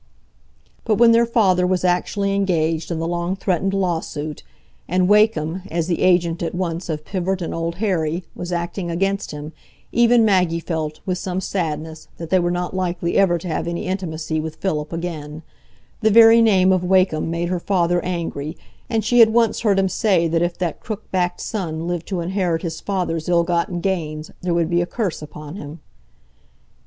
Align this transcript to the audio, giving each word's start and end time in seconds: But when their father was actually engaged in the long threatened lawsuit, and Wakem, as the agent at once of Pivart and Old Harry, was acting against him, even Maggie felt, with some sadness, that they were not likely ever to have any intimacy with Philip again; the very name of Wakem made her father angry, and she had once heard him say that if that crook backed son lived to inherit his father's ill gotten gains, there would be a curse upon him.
But 0.83 0.95
when 0.95 1.11
their 1.11 1.27
father 1.27 1.67
was 1.67 1.83
actually 1.85 2.33
engaged 2.33 2.89
in 2.89 2.97
the 2.97 3.07
long 3.07 3.35
threatened 3.35 3.75
lawsuit, 3.75 4.41
and 4.87 5.07
Wakem, 5.07 5.61
as 5.69 5.85
the 5.85 6.01
agent 6.01 6.41
at 6.41 6.55
once 6.55 6.89
of 6.89 7.05
Pivart 7.05 7.39
and 7.39 7.53
Old 7.53 7.75
Harry, 7.75 8.23
was 8.33 8.51
acting 8.51 8.89
against 8.89 9.29
him, 9.29 9.53
even 9.91 10.25
Maggie 10.25 10.59
felt, 10.59 11.01
with 11.05 11.19
some 11.19 11.39
sadness, 11.39 12.07
that 12.17 12.31
they 12.31 12.39
were 12.39 12.49
not 12.49 12.75
likely 12.75 13.15
ever 13.15 13.37
to 13.37 13.47
have 13.47 13.67
any 13.67 13.85
intimacy 13.85 14.39
with 14.39 14.55
Philip 14.55 14.91
again; 14.91 15.43
the 16.01 16.09
very 16.09 16.41
name 16.41 16.71
of 16.71 16.83
Wakem 16.83 17.29
made 17.29 17.49
her 17.49 17.59
father 17.59 18.03
angry, 18.03 18.57
and 18.89 19.05
she 19.05 19.19
had 19.19 19.29
once 19.29 19.59
heard 19.59 19.77
him 19.77 19.87
say 19.87 20.27
that 20.27 20.41
if 20.41 20.57
that 20.57 20.79
crook 20.79 21.03
backed 21.11 21.41
son 21.41 21.85
lived 21.87 22.07
to 22.07 22.21
inherit 22.21 22.63
his 22.63 22.81
father's 22.81 23.29
ill 23.29 23.43
gotten 23.43 23.81
gains, 23.81 24.31
there 24.41 24.55
would 24.55 24.67
be 24.71 24.81
a 24.81 24.87
curse 24.87 25.21
upon 25.21 25.57
him. 25.57 25.79